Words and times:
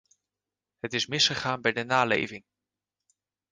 Het 0.79 0.93
is 0.93 1.07
misgegaan 1.07 1.61
bij 1.61 1.71
de 1.71 1.83
naleving. 1.83 2.43